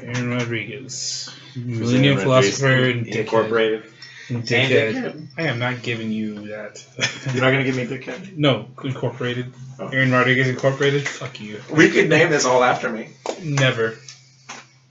[0.00, 2.22] by Aaron Rodriguez, millennium Rodriguez?
[2.58, 3.16] philosopher and dickhead.
[3.16, 3.82] Incorporated.
[4.28, 4.92] And And dickhead.
[4.94, 5.28] Dickhead.
[5.36, 6.84] I am not giving you that.
[7.32, 8.36] You're not gonna give me Dickhead?
[8.36, 9.52] no, Incorporated.
[9.78, 9.88] Oh.
[9.88, 11.06] Aaron Rodriguez Incorporated.
[11.06, 11.60] Fuck you.
[11.70, 13.08] We could name this all after me.
[13.42, 13.98] Never.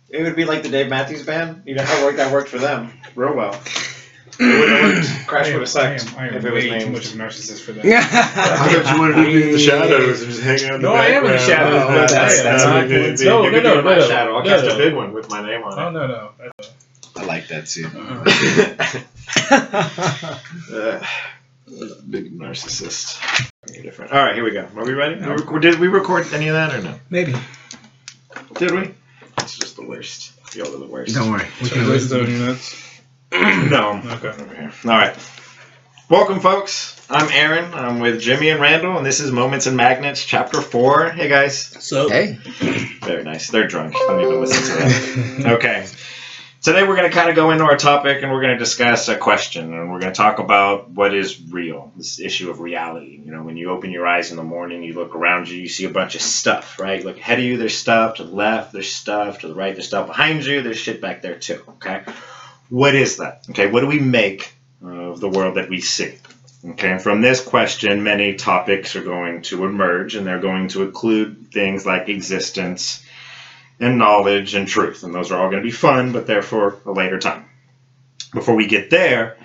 [0.09, 1.63] It would be like the Dave Matthews Band.
[1.65, 3.59] You know how work that worked for them real well.
[4.39, 5.27] It would have worked.
[5.27, 6.75] Crash I would am, have sucked I am, I am if it was way too
[6.79, 6.91] named.
[6.93, 7.85] much of a narcissist for that.
[7.85, 8.01] I Yeah.
[8.01, 10.93] thought you wanted to be in the shadows and just hang out in the No,
[10.95, 11.41] I am in the background.
[11.51, 13.17] shadows, Oh, but that's- that's you not could good.
[13.19, 14.35] be- No, you no, could no, be in my no, shadow.
[14.35, 14.73] I'll no, cast no.
[14.73, 15.81] a big one with my name on it.
[15.81, 15.91] Oh it.
[15.91, 16.29] no no.
[17.15, 17.87] I like that too.
[17.95, 18.23] Uh-uh.
[22.09, 23.17] Big narcissist.
[23.73, 24.11] You're different.
[24.11, 24.67] All right, here we go.
[24.75, 25.15] Are we ready?
[25.21, 26.99] We rec- did we record any of that or no?
[27.09, 27.33] Maybe.
[28.57, 28.93] Did we?
[29.39, 30.33] It's just the worst.
[30.55, 31.15] Y'all are the worst.
[31.15, 31.47] Don't worry.
[31.61, 32.92] We So can this those listen.
[33.33, 34.05] On your nuts.
[34.05, 34.13] no.
[34.15, 34.43] Okay.
[34.43, 34.71] Over here.
[34.85, 35.17] All right.
[36.09, 36.99] Welcome, folks.
[37.09, 37.73] I'm Aaron.
[37.73, 41.11] I'm with Jimmy and Randall, and this is Moments and Magnets, Chapter 4.
[41.11, 41.57] Hey, guys.
[41.57, 42.33] So Hey.
[43.01, 43.49] Very nice.
[43.49, 43.93] They're drunk.
[43.93, 45.51] Don't even listen to them.
[45.53, 45.87] Okay.
[46.61, 49.09] Today we're going to kind of go into our topic and we're going to discuss
[49.09, 53.21] a question and we're going to talk about what is real, this issue of reality.
[53.25, 55.67] You know, when you open your eyes in the morning, you look around you, you
[55.67, 56.99] see a bunch of stuff, right?
[56.99, 58.15] You look ahead of you, there's stuff.
[58.15, 59.39] To the left, there's stuff.
[59.39, 60.07] To the right, there's stuff.
[60.07, 62.03] Behind you, there's shit back there too, okay?
[62.69, 63.45] What is that?
[63.49, 66.17] Okay, what do we make of the world that we see?
[66.65, 70.83] Okay, and from this question, many topics are going to emerge and they're going to
[70.83, 73.03] include things like existence,
[73.79, 75.03] and knowledge and truth.
[75.03, 77.45] And those are all going to be fun, but they're for a later time.
[78.33, 79.37] Before we get there,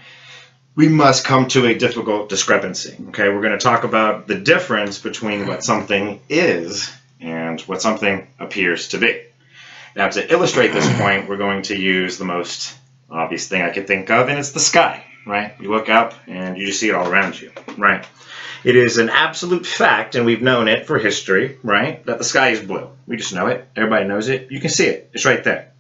[0.75, 2.97] we must come to a difficult discrepancy.
[3.09, 8.29] Okay, we're going to talk about the difference between what something is and what something
[8.39, 9.23] appears to be.
[9.97, 12.78] Now, to illustrate this point, we're going to use the most
[13.11, 15.55] obvious thing I could think of, and it's the sky, right?
[15.61, 18.07] You look up and you just see it all around you, right?
[18.65, 22.05] It is an absolute fact, and we've known it for history, right?
[22.07, 22.91] That the sky is blue.
[23.07, 23.69] We just know it.
[23.77, 24.51] Everybody knows it.
[24.51, 25.11] You can see it.
[25.15, 25.73] It's right there.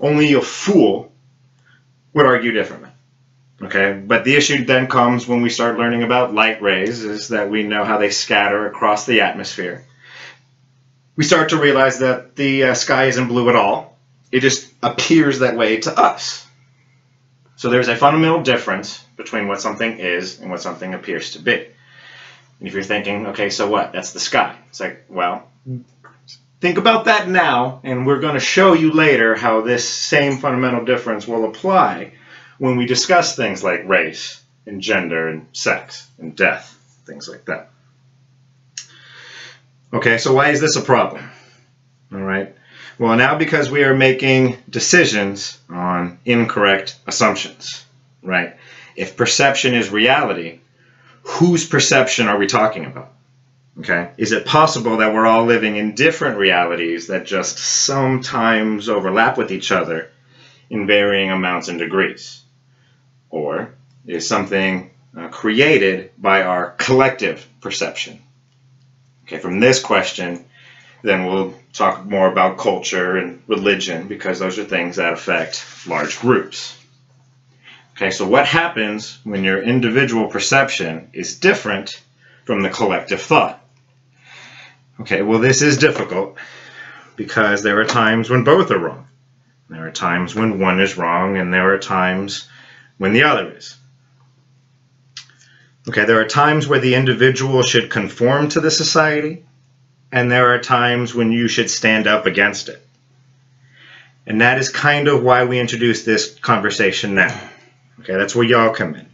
[0.00, 1.12] Only a fool
[2.12, 2.90] would argue differently.
[3.60, 3.92] Okay?
[3.92, 7.64] But the issue then comes when we start learning about light rays, is that we
[7.64, 9.84] know how they scatter across the atmosphere.
[11.16, 13.98] We start to realize that the uh, sky isn't blue at all.
[14.30, 16.46] It just appears that way to us.
[17.56, 21.66] So there's a fundamental difference between what something is and what something appears to be.
[22.58, 23.92] And if you're thinking, okay, so what?
[23.92, 24.56] That's the sky.
[24.68, 25.48] It's like, well,
[26.60, 30.84] think about that now, and we're going to show you later how this same fundamental
[30.84, 32.12] difference will apply
[32.58, 37.70] when we discuss things like race and gender and sex and death, things like that.
[39.92, 41.28] Okay, so why is this a problem?
[42.12, 42.54] All right.
[42.98, 47.84] Well, now because we are making decisions on incorrect assumptions,
[48.22, 48.56] right?
[48.96, 50.60] If perception is reality,
[51.22, 53.12] whose perception are we talking about?
[53.78, 54.10] Okay.
[54.18, 59.50] Is it possible that we're all living in different realities that just sometimes overlap with
[59.50, 60.10] each other
[60.68, 62.42] in varying amounts and degrees?
[63.30, 63.74] Or
[64.06, 68.20] is something uh, created by our collective perception?
[69.24, 70.44] Okay, from this question,
[71.02, 76.18] then we'll talk more about culture and religion because those are things that affect large
[76.20, 76.76] groups.
[77.96, 82.00] Okay, so what happens when your individual perception is different
[82.44, 83.62] from the collective thought?
[85.00, 86.36] Okay, well, this is difficult
[87.16, 89.06] because there are times when both are wrong.
[89.68, 92.48] There are times when one is wrong, and there are times
[92.98, 93.76] when the other is.
[95.88, 99.44] Okay, there are times where the individual should conform to the society,
[100.12, 102.86] and there are times when you should stand up against it.
[104.26, 107.40] And that is kind of why we introduce this conversation now.
[108.00, 109.08] Okay, that's where y'all come in.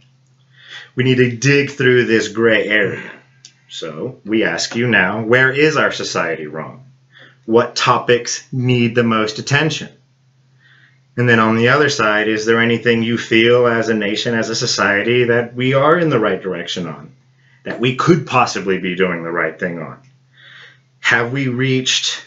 [0.95, 3.09] We need to dig through this gray area.
[3.69, 6.85] So we ask you now where is our society wrong?
[7.45, 9.89] What topics need the most attention?
[11.15, 14.49] And then on the other side, is there anything you feel as a nation, as
[14.49, 17.13] a society, that we are in the right direction on?
[17.65, 20.01] That we could possibly be doing the right thing on?
[21.09, 22.23] Have we reached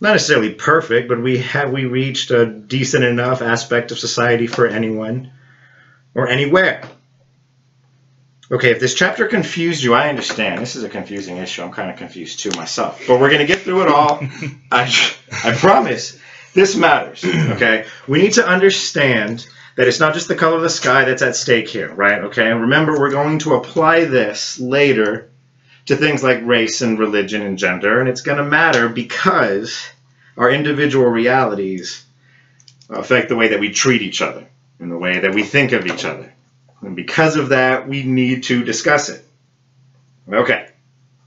[0.00, 4.66] not necessarily perfect, but we have we reached a decent enough aspect of society for
[4.66, 5.32] anyone
[6.14, 6.82] or anywhere?
[8.50, 10.62] Okay, if this chapter confused you, I understand.
[10.62, 11.62] This is a confusing issue.
[11.62, 13.02] I'm kind of confused too myself.
[13.06, 14.18] But we're going to get through it all.
[14.72, 14.90] I,
[15.44, 16.18] I promise.
[16.54, 17.22] This matters.
[17.22, 17.84] Okay?
[18.08, 19.46] We need to understand
[19.76, 22.22] that it's not just the color of the sky that's at stake here, right?
[22.22, 22.50] Okay?
[22.50, 25.32] And remember, we're going to apply this later
[25.86, 29.88] to things like race and religion and gender, and it's going to matter because
[30.36, 32.04] our individual realities
[32.90, 34.46] affect the way that we treat each other
[34.78, 36.32] and the way that we think of each other.
[36.82, 39.24] And because of that, we need to discuss it.
[40.30, 40.68] Okay.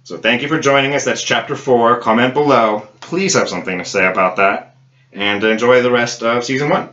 [0.04, 1.06] So thank you for joining us.
[1.06, 2.00] That's chapter four.
[2.00, 2.88] Comment below.
[3.02, 4.76] Please have something to say about that.
[5.12, 6.90] and enjoy the rest of season one.